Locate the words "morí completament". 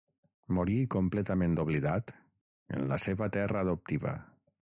0.57-1.57